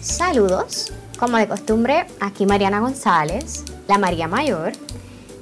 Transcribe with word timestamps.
Saludos, 0.00 0.92
como 1.18 1.38
de 1.38 1.48
costumbre, 1.48 2.06
aquí 2.20 2.46
Mariana 2.46 2.80
González, 2.80 3.64
la 3.88 3.98
María 3.98 4.28
Mayor, 4.28 4.72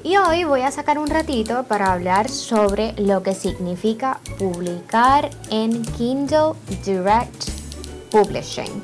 y 0.03 0.17
hoy 0.17 0.45
voy 0.45 0.63
a 0.63 0.71
sacar 0.71 0.99
un 0.99 1.09
ratito 1.09 1.65
para 1.65 1.93
hablar 1.93 2.29
sobre 2.29 2.95
lo 2.95 3.23
que 3.23 3.35
significa 3.35 4.21
publicar 4.39 5.29
en 5.51 5.83
Kindle 5.83 6.53
Direct 6.85 7.51
Publishing. 8.11 8.83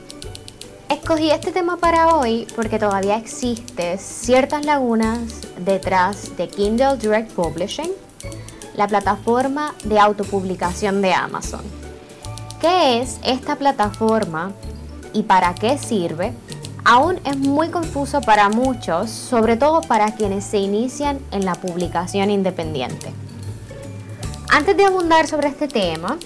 Escogí 0.89 1.31
este 1.31 1.53
tema 1.53 1.77
para 1.77 2.17
hoy 2.17 2.47
porque 2.55 2.79
todavía 2.79 3.17
existen 3.17 3.99
ciertas 3.99 4.65
lagunas 4.67 5.41
detrás 5.59 6.37
de 6.37 6.49
Kindle 6.49 6.97
Direct 6.99 7.33
Publishing, 7.33 7.93
la 8.75 8.89
plataforma 8.89 9.75
de 9.85 9.99
autopublicación 9.99 11.03
de 11.03 11.13
Amazon. 11.13 11.63
¿Qué 12.61 13.01
es 13.01 13.19
esta 13.25 13.57
plataforma 13.57 14.53
y 15.13 15.25
para 15.25 15.55
qué 15.55 15.79
sirve? 15.79 16.33
Aún 16.85 17.19
es 17.25 17.37
muy 17.37 17.69
confuso 17.69 18.21
para 18.21 18.49
muchos, 18.49 19.11
sobre 19.11 19.57
todo 19.57 19.81
para 19.81 20.15
quienes 20.15 20.45
se 20.45 20.59
inician 20.59 21.19
en 21.31 21.45
la 21.45 21.55
publicación 21.55 22.31
independiente. 22.31 23.13
Antes 24.51 24.77
de 24.77 24.85
abundar 24.85 25.27
sobre 25.27 25.49
este 25.49 25.67
tema, 25.67 26.19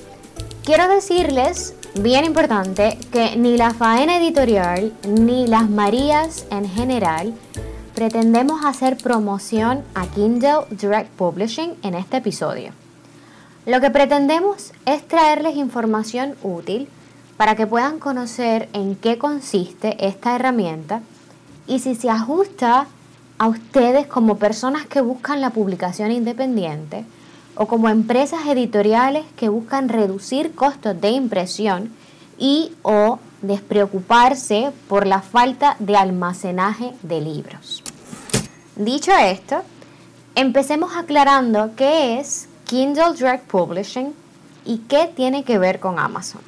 quiero 0.64 0.88
decirles 0.88 1.74
bien 1.94 2.24
importante 2.24 2.98
que 3.12 3.36
ni 3.36 3.56
la 3.56 3.72
faena 3.72 4.18
editorial 4.18 4.92
ni 5.08 5.46
las 5.46 5.70
Marías 5.70 6.46
en 6.50 6.68
general 6.68 7.34
pretendemos 7.98 8.64
hacer 8.64 8.96
promoción 8.96 9.82
a 9.96 10.06
Kindle 10.06 10.66
Direct 10.70 11.10
Publishing 11.16 11.74
en 11.82 11.96
este 11.96 12.18
episodio. 12.18 12.70
Lo 13.66 13.80
que 13.80 13.90
pretendemos 13.90 14.72
es 14.86 15.08
traerles 15.08 15.56
información 15.56 16.36
útil 16.44 16.86
para 17.36 17.56
que 17.56 17.66
puedan 17.66 17.98
conocer 17.98 18.68
en 18.72 18.94
qué 18.94 19.18
consiste 19.18 20.06
esta 20.06 20.36
herramienta 20.36 21.00
y 21.66 21.80
si 21.80 21.96
se 21.96 22.08
ajusta 22.08 22.86
a 23.36 23.48
ustedes 23.48 24.06
como 24.06 24.38
personas 24.38 24.86
que 24.86 25.00
buscan 25.00 25.40
la 25.40 25.50
publicación 25.50 26.12
independiente 26.12 27.04
o 27.56 27.66
como 27.66 27.88
empresas 27.88 28.46
editoriales 28.46 29.24
que 29.34 29.48
buscan 29.48 29.88
reducir 29.88 30.54
costos 30.54 31.00
de 31.00 31.10
impresión 31.10 31.90
y 32.38 32.70
o 32.82 33.18
despreocuparse 33.42 34.70
por 34.88 35.04
la 35.04 35.20
falta 35.20 35.74
de 35.80 35.96
almacenaje 35.96 36.92
de 37.02 37.20
libros. 37.20 37.82
Dicho 38.78 39.10
esto, 39.10 39.62
empecemos 40.36 40.94
aclarando 40.94 41.72
qué 41.74 42.20
es 42.20 42.48
Kindle 42.64 43.12
Direct 43.14 43.48
Publishing 43.48 44.14
y 44.64 44.78
qué 44.88 45.12
tiene 45.16 45.42
que 45.42 45.58
ver 45.58 45.80
con 45.80 45.98
Amazon. 45.98 46.42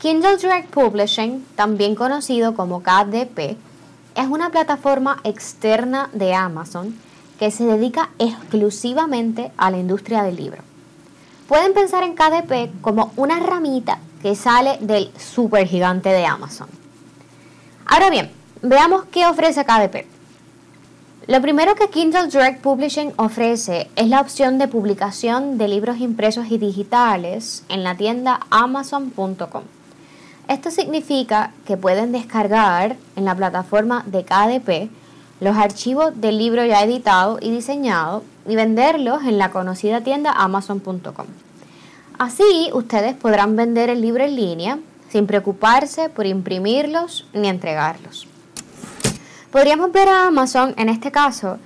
Kindle 0.00 0.36
Direct 0.36 0.68
Publishing, 0.70 1.46
también 1.54 1.94
conocido 1.94 2.56
como 2.56 2.82
KDP, 2.82 3.56
es 4.16 4.26
una 4.28 4.50
plataforma 4.50 5.20
externa 5.22 6.10
de 6.12 6.34
Amazon 6.34 6.98
que 7.38 7.52
se 7.52 7.66
dedica 7.66 8.10
exclusivamente 8.18 9.52
a 9.56 9.70
la 9.70 9.78
industria 9.78 10.24
del 10.24 10.34
libro. 10.34 10.62
Pueden 11.46 11.72
pensar 11.72 12.02
en 12.02 12.16
KDP 12.16 12.80
como 12.80 13.12
una 13.14 13.38
ramita 13.38 14.00
que 14.22 14.34
sale 14.34 14.78
del 14.80 15.12
supergigante 15.16 16.08
de 16.08 16.26
Amazon. 16.26 16.68
Ahora 17.86 18.10
bien, 18.10 18.32
veamos 18.60 19.04
qué 19.04 19.24
ofrece 19.24 19.64
KDP. 19.64 20.15
Lo 21.28 21.42
primero 21.42 21.74
que 21.74 21.90
Kindle 21.90 22.28
Direct 22.28 22.60
Publishing 22.60 23.12
ofrece 23.16 23.90
es 23.96 24.06
la 24.06 24.20
opción 24.20 24.58
de 24.58 24.68
publicación 24.68 25.58
de 25.58 25.66
libros 25.66 25.98
impresos 25.98 26.52
y 26.52 26.58
digitales 26.58 27.64
en 27.68 27.82
la 27.82 27.96
tienda 27.96 28.38
amazon.com. 28.50 29.64
Esto 30.46 30.70
significa 30.70 31.50
que 31.66 31.76
pueden 31.76 32.12
descargar 32.12 32.94
en 33.16 33.24
la 33.24 33.34
plataforma 33.34 34.04
de 34.06 34.24
KDP 34.24 34.88
los 35.40 35.56
archivos 35.56 36.12
del 36.20 36.38
libro 36.38 36.64
ya 36.64 36.84
editado 36.84 37.38
y 37.40 37.50
diseñado 37.50 38.22
y 38.46 38.54
venderlos 38.54 39.24
en 39.24 39.38
la 39.38 39.50
conocida 39.50 40.02
tienda 40.02 40.30
amazon.com. 40.30 41.26
Así 42.20 42.70
ustedes 42.72 43.16
podrán 43.16 43.56
vender 43.56 43.90
el 43.90 44.00
libro 44.00 44.22
en 44.22 44.36
línea 44.36 44.78
sin 45.08 45.26
preocuparse 45.26 46.08
por 46.08 46.24
imprimirlos 46.24 47.26
ni 47.32 47.48
entregarlos. 47.48 48.28
Podríamos 49.50 49.92
ver 49.92 50.08
a 50.08 50.26
Amazon 50.26 50.74
en 50.76 50.88
este 50.88 51.12
caso 51.12 51.58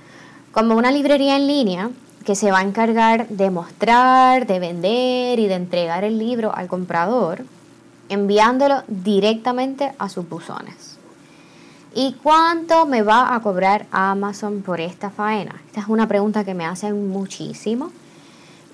como 0.51 0.75
una 0.75 0.91
librería 0.91 1.35
en 1.35 1.47
línea 1.47 1.89
que 2.23 2.35
se 2.35 2.51
va 2.51 2.59
a 2.59 2.63
encargar 2.63 3.27
de 3.29 3.49
mostrar, 3.49 4.45
de 4.45 4.59
vender 4.59 5.39
y 5.39 5.47
de 5.47 5.55
entregar 5.55 6.03
el 6.03 6.19
libro 6.19 6.53
al 6.55 6.67
comprador, 6.67 7.43
enviándolo 8.09 8.83
directamente 8.87 9.93
a 9.97 10.09
sus 10.09 10.29
buzones. 10.29 10.97
¿Y 11.95 12.13
cuánto 12.21 12.85
me 12.85 13.01
va 13.01 13.33
a 13.35 13.41
cobrar 13.41 13.87
Amazon 13.91 14.61
por 14.61 14.79
esta 14.79 15.09
faena? 15.09 15.55
Esta 15.67 15.81
es 15.81 15.87
una 15.87 16.07
pregunta 16.07 16.45
que 16.45 16.53
me 16.53 16.65
hacen 16.65 17.09
muchísimo. 17.09 17.91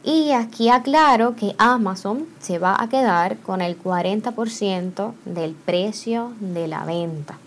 Y 0.03 0.31
aquí 0.31 0.69
aclaro 0.69 1.35
que 1.35 1.55
Amazon 1.57 2.27
se 2.39 2.59
va 2.59 2.75
a 2.79 2.89
quedar 2.89 3.37
con 3.39 3.61
el 3.61 3.81
40% 3.81 5.13
del 5.25 5.53
precio 5.53 6.33
de 6.39 6.67
la 6.67 6.85
venta. 6.85 7.37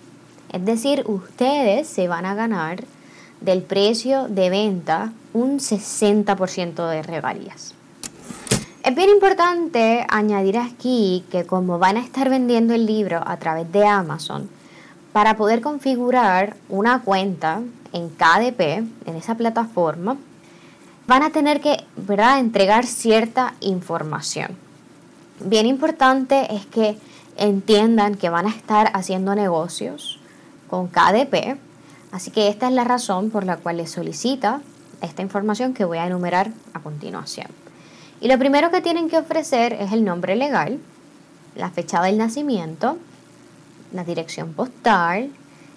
Es 0.52 0.64
decir, 0.64 1.04
ustedes 1.06 1.86
se 1.86 2.08
van 2.08 2.26
a 2.26 2.34
ganar 2.34 2.84
del 3.40 3.62
precio 3.62 4.28
de 4.28 4.50
venta 4.50 5.12
un 5.32 5.58
60% 5.58 6.88
de 6.88 7.02
regalías. 7.02 7.74
Es 8.82 8.94
bien 8.94 9.10
importante 9.10 10.04
añadir 10.08 10.58
aquí 10.58 11.24
que 11.30 11.44
como 11.44 11.78
van 11.78 11.96
a 11.96 12.00
estar 12.00 12.28
vendiendo 12.28 12.74
el 12.74 12.86
libro 12.86 13.22
a 13.24 13.36
través 13.36 13.70
de 13.70 13.86
Amazon, 13.86 14.48
para 15.12 15.36
poder 15.36 15.60
configurar 15.60 16.56
una 16.68 17.02
cuenta 17.02 17.62
en 17.92 18.08
KDP, 18.08 18.60
en 19.06 19.16
esa 19.16 19.34
plataforma, 19.34 20.16
van 21.06 21.22
a 21.22 21.30
tener 21.30 21.60
que 21.60 21.84
¿verdad? 21.96 22.38
entregar 22.38 22.86
cierta 22.86 23.54
información. 23.60 24.56
Bien 25.40 25.66
importante 25.66 26.54
es 26.54 26.66
que 26.66 26.96
entiendan 27.36 28.14
que 28.14 28.28
van 28.28 28.46
a 28.46 28.50
estar 28.50 28.90
haciendo 28.94 29.34
negocios 29.34 30.19
con 30.70 30.86
KDP, 30.86 31.58
así 32.12 32.30
que 32.30 32.48
esta 32.48 32.68
es 32.68 32.72
la 32.72 32.84
razón 32.84 33.30
por 33.30 33.44
la 33.44 33.56
cual 33.56 33.78
les 33.78 33.90
solicita 33.90 34.62
esta 35.02 35.20
información 35.20 35.74
que 35.74 35.84
voy 35.84 35.98
a 35.98 36.06
enumerar 36.06 36.52
a 36.72 36.80
continuación. 36.80 37.48
Y 38.20 38.28
lo 38.28 38.38
primero 38.38 38.70
que 38.70 38.80
tienen 38.80 39.10
que 39.10 39.18
ofrecer 39.18 39.72
es 39.72 39.92
el 39.92 40.04
nombre 40.04 40.36
legal, 40.36 40.78
la 41.56 41.70
fecha 41.70 42.00
del 42.02 42.18
nacimiento, 42.18 42.98
la 43.92 44.04
dirección 44.04 44.52
postal, 44.52 45.30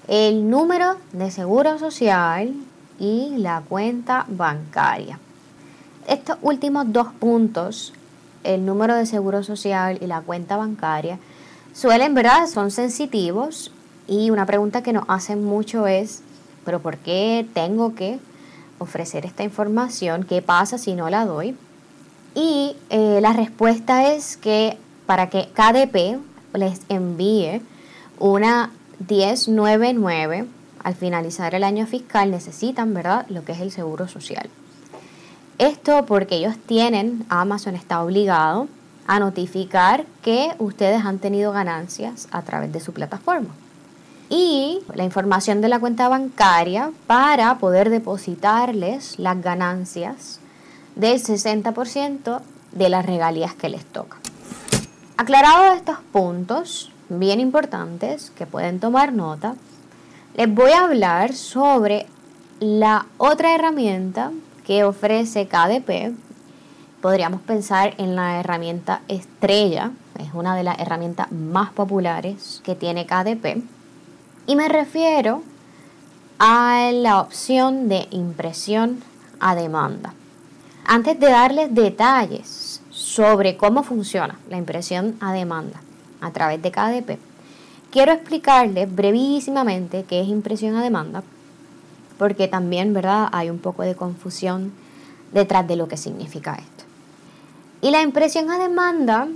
el 0.08 0.50
número 0.50 0.98
de 1.12 1.31
seguro 1.31 1.80
social 1.80 2.54
y 3.00 3.34
la 3.38 3.62
cuenta 3.68 4.25
bancaria. 4.28 5.20
Estos 6.08 6.38
últimos 6.42 6.92
dos 6.92 7.08
puntos, 7.14 7.94
el 8.44 8.66
número 8.66 8.96
de 8.96 9.06
seguro 9.06 9.42
social 9.44 9.98
y 10.02 10.06
la 10.08 10.22
cuenta 10.22 10.58
bancaria, 10.58 11.18
suelen, 11.74 12.14
¿verdad? 12.14 12.46
Son 12.48 12.70
sensitivos 12.70 13.72
y 14.08 14.30
una 14.30 14.46
pregunta 14.46 14.84
que 14.84 14.94
nos 14.94 15.06
hacen 15.08 15.44
mucho 15.44 15.88
es, 15.88 16.22
pero 16.66 16.80
¿por 16.80 16.97
qué 16.97 17.46
tengo 17.53 17.96
que 17.96 18.19
ofrecer 18.80 19.25
esta 19.25 19.44
información? 19.44 20.24
¿Qué 20.24 20.41
pasa 20.41 20.78
si 20.78 20.94
no 20.94 21.09
la 21.09 21.25
doy? 21.25 21.56
Y 22.36 22.75
eh, 22.90 23.19
la 23.22 23.34
respuesta 23.34 24.13
es 24.13 24.38
que 24.38 24.78
para 25.06 25.30
que 25.30 25.50
KDP 25.53 26.19
les 26.53 26.81
envíe 26.90 27.62
una 28.19 28.72
1099 29.08 30.46
al 30.84 30.96
finalizar 30.96 31.56
el 31.56 31.63
año 31.63 31.86
fiscal 31.88 32.31
necesitan, 32.31 32.94
¿verdad?, 32.94 33.25
lo 33.30 33.44
que 33.46 33.53
es 33.53 33.62
el 33.62 33.72
seguro 33.72 34.08
social. 34.08 34.50
Esto 35.58 36.06
porque 36.06 36.36
ellos 36.36 36.56
tienen, 36.66 37.25
Amazon 37.30 37.75
está 37.75 38.04
obligado 38.04 38.68
a 39.07 39.19
notificar 39.19 40.06
que 40.22 40.51
ustedes 40.60 41.06
han 41.06 41.19
tenido 41.19 41.51
ganancias 41.51 42.28
a 42.31 42.42
través 42.42 42.72
de 42.74 42.80
su 42.80 42.94
plataforma. 42.94 43.50
Y 44.35 44.80
la 44.95 45.03
información 45.03 45.62
de 45.62 45.69
la 45.69 45.80
cuenta 45.80 46.09
bancaria 46.09 46.89
para 47.06 47.59
poder 47.59 47.91
depositarles 47.91 49.19
las 49.19 49.39
ganancias 49.39 50.39
del 50.95 51.21
60% 51.21 52.41
de 52.71 52.89
las 52.89 53.06
regalías 53.06 53.53
que 53.53 53.69
les 53.69 53.85
toca. 53.85 54.18
Aclarados 55.18 55.75
estos 55.75 56.00
puntos, 56.12 56.91
bien 57.09 57.39
importantes 57.39 58.31
que 58.31 58.47
pueden 58.47 58.80
tomar 58.80 59.13
nota, 59.13 59.53
les 60.33 60.51
voy 60.51 60.71
a 60.71 60.85
hablar 60.85 61.33
sobre 61.33 62.07
la 62.59 63.06
otra 63.19 63.53
herramienta 63.53 64.31
que 64.65 64.83
ofrece 64.83 65.47
KDP. 65.47 66.12
Podríamos 67.03 67.41
pensar 67.41 67.94
en 68.00 68.15
la 68.15 68.39
herramienta 68.39 69.01
estrella, 69.07 69.91
es 70.18 70.33
una 70.33 70.56
de 70.56 70.63
las 70.63 70.80
herramientas 70.80 71.31
más 71.31 71.71
populares 71.71 72.62
que 72.63 72.74
tiene 72.74 73.06
KDP. 73.06 73.82
Y 74.45 74.56
me 74.57 74.68
refiero 74.68 75.42
a 76.38 76.92
la 76.92 77.22
opción 77.22 77.88
de 77.88 78.07
impresión 78.12 79.01
a 79.40 79.56
demanda. 79.56 80.13
Antes 80.86 81.18
de 81.18 81.28
darles 81.28 81.74
detalles 81.74 82.81
sobre 82.92 83.56
cómo 83.56 83.84
funciona 83.84 84.38
la 84.50 84.57
impresión 84.57 85.16
a 85.22 85.31
demanda 85.31 85.80
a 86.19 86.31
través 86.31 86.62
de 86.62 86.72
KDP, 86.72 87.19
quiero 87.90 88.12
explicarles 88.12 88.94
brevísimamente 88.94 90.04
qué 90.04 90.19
es 90.19 90.28
impresión 90.28 90.75
a 90.75 90.84
demanda, 90.84 91.24
porque 92.18 92.50
también, 92.50 92.94
¿verdad?, 92.94 93.30
hay 93.31 93.50
un 93.50 93.60
poco 93.60 93.84
de 93.84 93.95
confusión 93.95 94.74
detrás 95.31 95.66
de 95.68 95.78
lo 95.78 95.88
que 95.88 95.95
significa 95.95 96.56
esto. 96.56 96.84
Y 97.81 97.92
la 97.92 98.01
impresión 98.01 98.51
a 98.51 98.57
demanda 98.57 99.30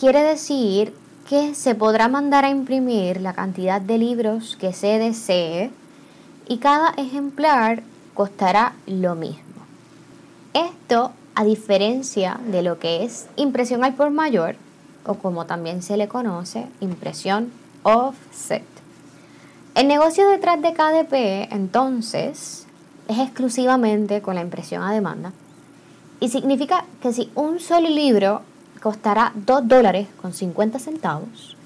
quiere 0.00 0.22
decir 0.22 0.94
que 1.28 1.54
se 1.54 1.74
podrá 1.74 2.08
mandar 2.08 2.44
a 2.44 2.50
imprimir 2.50 3.20
la 3.20 3.32
cantidad 3.32 3.80
de 3.80 3.98
libros 3.98 4.56
que 4.56 4.72
se 4.72 4.98
desee 4.98 5.70
y 6.48 6.58
cada 6.58 6.90
ejemplar 6.96 7.82
costará 8.14 8.74
lo 8.86 9.14
mismo. 9.14 9.42
Esto 10.52 11.12
a 11.34 11.44
diferencia 11.44 12.38
de 12.46 12.62
lo 12.62 12.78
que 12.78 13.04
es 13.04 13.26
impresión 13.36 13.84
al 13.84 13.94
por 13.94 14.10
mayor 14.10 14.56
o 15.04 15.14
como 15.14 15.46
también 15.46 15.82
se 15.82 15.96
le 15.96 16.08
conoce, 16.08 16.66
impresión 16.80 17.52
offset. 17.82 18.64
El 19.74 19.88
negocio 19.88 20.28
detrás 20.28 20.60
de 20.60 20.74
KDP 20.74 21.52
entonces 21.52 22.66
es 23.08 23.18
exclusivamente 23.18 24.20
con 24.20 24.34
la 24.34 24.42
impresión 24.42 24.82
a 24.82 24.92
demanda 24.92 25.32
y 26.20 26.28
significa 26.28 26.84
que 27.02 27.12
si 27.12 27.30
un 27.34 27.58
solo 27.58 27.88
libro 27.88 28.42
costará 28.82 29.32
2 29.36 29.68
dólares 29.68 30.08
con 30.20 30.32
50 30.32 30.80
centavos, 30.80 31.56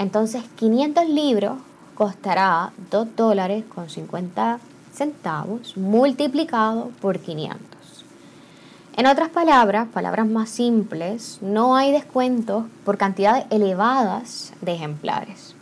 entonces 0.00 0.42
500 0.56 1.08
libros 1.08 1.58
costará 1.94 2.72
2 2.90 3.16
dólares 3.16 3.64
con 3.72 3.88
50 3.88 4.58
centavos 4.92 5.76
multiplicado 5.76 6.90
por 7.00 7.20
500. 7.20 7.60
En 8.96 9.06
otras 9.06 9.28
palabras, 9.28 9.86
palabras 9.86 10.26
más 10.26 10.50
simples, 10.50 11.38
no 11.40 11.76
hay 11.76 11.92
descuentos 11.92 12.64
por 12.84 12.98
cantidades 12.98 13.46
elevadas 13.50 14.52
de 14.60 14.74
ejemplares. 14.74 15.54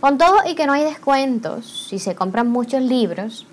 Con 0.00 0.18
todo 0.18 0.36
y 0.46 0.54
que 0.54 0.66
no 0.66 0.74
hay 0.74 0.84
descuentos 0.84 1.86
si 1.88 1.98
se 1.98 2.14
compran 2.14 2.50
muchos 2.50 2.82
libros, 2.82 3.46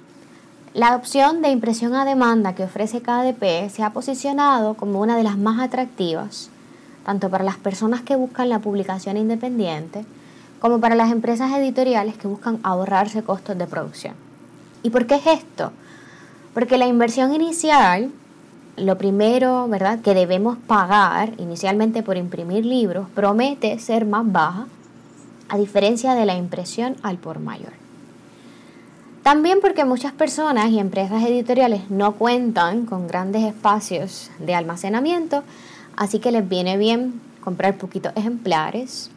la 0.73 0.95
opción 0.95 1.43
de 1.43 1.49
impresión 1.49 1.93
a 1.93 2.03
demanda 2.03 2.55
que 2.55 2.63
ofrece 2.63 3.01
KDP 3.01 3.69
se 3.69 3.83
ha 3.83 3.91
posicionado 3.91 4.73
como 4.73 5.01
una 5.01 5.15
de 5.15 5.21
las 5.21 5.37
más 5.37 5.59
atractivas, 5.61 6.49
tanto 7.05 7.29
para 7.29 7.43
las 7.43 7.57
personas 7.57 8.01
que 8.01 8.15
buscan 8.15 8.49
la 8.49 8.57
publicación 8.57 9.17
independiente, 9.17 10.03
como 10.59 10.79
para 10.79 10.95
las 10.95 11.11
empresas 11.11 11.51
editoriales 11.51 12.17
que 12.17 12.27
buscan 12.27 12.59
ahorrarse 12.63 13.21
costos 13.21 13.55
de 13.55 13.67
producción. 13.67 14.15
¿Y 14.81 14.89
por 14.89 15.05
qué 15.05 15.15
es 15.15 15.27
esto? 15.27 15.71
Porque 16.55 16.79
la 16.79 16.87
inversión 16.87 17.35
inicial, 17.35 18.09
lo 18.75 18.97
primero, 18.97 19.67
¿verdad?, 19.67 19.99
que 19.99 20.15
debemos 20.15 20.57
pagar 20.57 21.33
inicialmente 21.37 22.01
por 22.01 22.17
imprimir 22.17 22.65
libros, 22.65 23.07
promete 23.13 23.77
ser 23.77 24.05
más 24.05 24.31
baja, 24.31 24.65
a 25.49 25.57
diferencia 25.57 26.15
de 26.15 26.25
la 26.25 26.35
impresión 26.35 26.95
al 27.03 27.17
por 27.17 27.39
mayor. 27.39 27.82
También 29.23 29.59
porque 29.61 29.85
muchas 29.85 30.11
personas 30.11 30.69
y 30.69 30.79
empresas 30.79 31.23
editoriales 31.23 31.89
no 31.89 32.15
cuentan 32.15 32.85
con 32.85 33.07
grandes 33.07 33.43
espacios 33.43 34.29
de 34.37 34.53
almacenamiento, 34.53 35.43
así 35.95 36.19
que 36.19 36.33
les 36.33 36.47
viene 36.47 36.75
bien 36.75 37.21
comprar 37.41 37.77
poquitos 37.77 38.11
ejemplares 38.17 39.09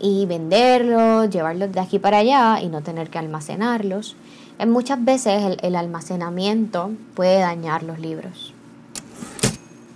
y 0.00 0.26
venderlos, 0.26 1.30
llevarlos 1.30 1.70
de 1.70 1.78
aquí 1.78 2.00
para 2.00 2.18
allá 2.18 2.60
y 2.60 2.66
no 2.66 2.82
tener 2.82 3.08
que 3.08 3.18
almacenarlos. 3.18 4.16
En 4.58 4.70
muchas 4.70 5.04
veces 5.04 5.44
el, 5.44 5.58
el 5.62 5.76
almacenamiento 5.76 6.90
puede 7.14 7.38
dañar 7.38 7.84
los 7.84 8.00
libros. 8.00 8.52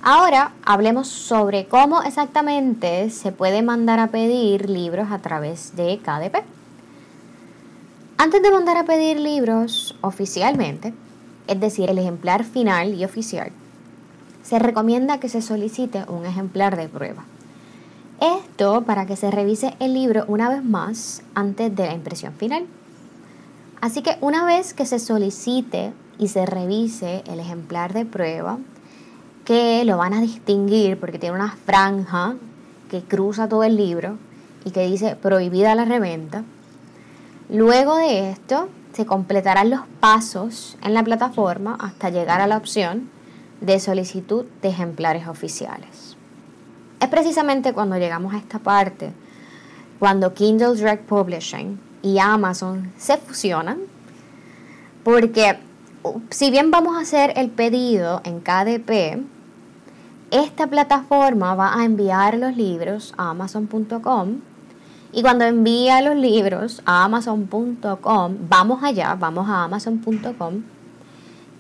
Ahora 0.01 0.53
hablemos 0.65 1.09
sobre 1.09 1.67
cómo 1.67 2.03
exactamente 2.03 3.11
se 3.11 3.33
puede 3.33 3.63
mandar 3.63 3.99
a 3.99 4.07
pedir 4.07 4.71
libros 4.71 5.11
a 5.11 5.19
través 5.19 5.75
de 5.75 5.99
KDP. 5.99 6.45
Antes 8.19 8.43
de 8.43 8.51
mandar 8.51 8.79
a 8.79 8.85
pedir 8.85 9.21
libros 9.21 9.95
oficialmente, 10.01 10.95
es 11.49 11.61
decir, 11.61 11.91
el 11.91 11.99
ejemplar 11.99 12.45
final 12.45 12.95
y 12.95 13.05
oficial, 13.05 13.53
se 14.43 14.59
recomienda 14.59 15.21
que 15.21 15.29
se 15.29 15.43
solicite 15.43 16.05
un 16.09 16.25
ejemplar 16.25 16.79
de 16.79 16.89
prueba. 16.89 17.27
Esto 18.21 18.83
para 18.83 19.05
que 19.05 19.17
se 19.17 19.31
revise 19.31 19.75
el 19.81 19.93
libro 19.93 20.25
una 20.29 20.49
vez 20.49 20.65
más 20.65 21.23
antes 21.35 21.77
de 21.77 21.89
la 21.89 21.93
impresión 21.93 22.33
final. 22.33 22.65
Así 23.83 24.01
que 24.01 24.17
una 24.23 24.47
vez 24.47 24.73
que 24.73 24.87
se 24.87 24.99
solicite 24.99 25.93
y 26.19 26.29
se 26.29 26.47
revise 26.47 27.23
el 27.27 27.39
ejemplar 27.39 27.93
de 27.93 28.07
prueba, 28.07 28.59
que 29.45 29.85
lo 29.85 29.99
van 29.99 30.15
a 30.15 30.23
distinguir 30.23 30.99
porque 30.99 31.19
tiene 31.19 31.37
una 31.37 31.55
franja 31.67 32.37
que 32.91 33.03
cruza 33.03 33.47
todo 33.47 33.63
el 33.63 33.77
libro 33.77 34.17
y 34.65 34.71
que 34.71 34.87
dice 34.87 35.17
prohibida 35.17 35.75
la 35.75 35.85
reventa, 35.85 36.45
Luego 37.49 37.97
de 37.97 38.31
esto, 38.31 38.69
se 38.93 39.07
completarán 39.07 39.71
los 39.71 39.81
pasos 40.01 40.77
en 40.83 40.95
la 40.95 41.05
plataforma 41.05 41.77
hasta 41.79 42.11
llegar 42.11 42.41
a 42.41 42.47
la 42.47 42.57
opción 42.57 43.09
de 43.61 43.79
solicitud 43.79 44.47
de 44.63 44.69
ejemplares 44.69 45.29
oficiales. 45.29 46.17
Es 46.99 47.09
precisamente 47.09 47.73
cuando 47.73 47.99
llegamos 47.99 48.35
a 48.35 48.39
esta 48.39 48.59
parte, 48.59 49.13
cuando 49.99 50.35
Kindle 50.35 50.75
Direct 50.75 51.07
Publishing 51.07 51.79
y 52.03 52.19
Amazon 52.19 52.93
se 52.97 53.17
fusionan, 53.19 53.81
porque 55.05 55.59
si 56.31 56.51
bien 56.51 56.71
vamos 56.71 56.97
a 56.97 57.01
hacer 57.01 57.33
el 57.37 57.51
pedido 57.51 58.23
en 58.25 58.41
KDP, 58.41 59.23
esta 60.31 60.67
plataforma 60.67 61.55
va 61.55 61.79
a 61.79 61.85
enviar 61.85 62.39
los 62.39 62.57
libros 62.57 63.15
a 63.17 63.31
amazon.com 63.31 64.41
y 65.17 65.23
cuando 65.23 65.47
envía 65.47 66.03
los 66.03 66.15
libros 66.15 66.83
a 66.85 67.05
amazon.com, 67.05 68.37
vamos 68.51 68.85
allá, 68.85 69.17
vamos 69.19 69.49
a 69.49 69.65
amazon.com 69.65 70.63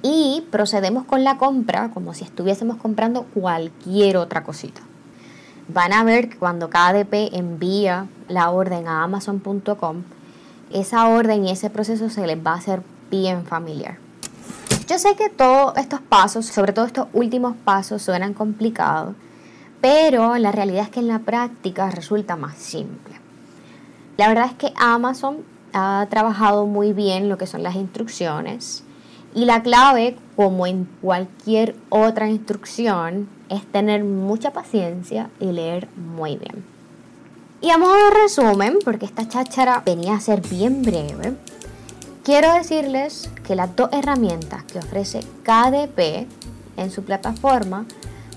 y 0.02 0.44
procedemos 0.50 1.06
con 1.06 1.24
la 1.24 1.38
compra 1.38 1.90
como 1.90 2.12
si 2.12 2.24
estuviésemos 2.24 2.76
comprando 2.76 3.22
cualquier 3.22 4.18
otra 4.18 4.44
cosita. 4.44 4.82
Van 5.68 5.94
a 5.94 6.04
ver 6.04 6.28
que 6.28 6.36
cuando 6.36 6.68
KDP 6.68 7.32
envía 7.32 8.08
la 8.28 8.50
orden 8.50 8.88
a 8.88 9.02
amazon.com, 9.04 10.02
esa 10.70 11.08
orden 11.08 11.46
y 11.46 11.50
ese 11.50 11.70
proceso 11.70 12.10
se 12.10 12.26
les 12.26 12.36
va 12.36 12.50
a 12.52 12.56
hacer 12.56 12.82
bien 13.10 13.46
familiar. 13.46 13.96
Yo 14.86 14.98
sé 14.98 15.16
que 15.16 15.30
todos 15.30 15.78
estos 15.78 16.02
pasos, 16.02 16.44
sobre 16.44 16.74
todo 16.74 16.84
estos 16.84 17.08
últimos 17.14 17.56
pasos, 17.64 18.02
suenan 18.02 18.34
complicados, 18.34 19.14
pero 19.80 20.36
la 20.36 20.52
realidad 20.52 20.82
es 20.84 20.90
que 20.90 21.00
en 21.00 21.08
la 21.08 21.20
práctica 21.20 21.90
resulta 21.90 22.36
más 22.36 22.58
simple. 22.58 23.25
La 24.16 24.28
verdad 24.28 24.46
es 24.46 24.54
que 24.54 24.72
Amazon 24.76 25.44
ha 25.72 26.06
trabajado 26.08 26.66
muy 26.66 26.92
bien 26.92 27.28
lo 27.28 27.36
que 27.36 27.46
son 27.46 27.62
las 27.62 27.74
instrucciones 27.74 28.82
y 29.36 29.44
la 29.44 29.62
clave, 29.62 30.16
como 30.34 30.66
en 30.66 30.88
cualquier 31.02 31.76
otra 31.90 32.26
instrucción, 32.26 33.28
es 33.50 33.66
tener 33.66 34.02
mucha 34.02 34.54
paciencia 34.54 35.28
y 35.38 35.52
leer 35.52 35.88
muy 35.94 36.38
bien. 36.38 36.64
Y 37.60 37.70
a 37.70 37.76
modo 37.76 37.94
de 37.94 38.22
resumen, 38.22 38.78
porque 38.82 39.04
esta 39.04 39.28
cháchara 39.28 39.82
venía 39.84 40.14
a 40.14 40.20
ser 40.20 40.40
bien 40.40 40.80
breve, 40.82 41.34
quiero 42.24 42.54
decirles 42.54 43.28
que 43.46 43.56
las 43.56 43.76
dos 43.76 43.90
herramientas 43.92 44.64
que 44.64 44.78
ofrece 44.78 45.20
KDP 45.42 46.26
en 46.78 46.90
su 46.90 47.02
plataforma 47.04 47.84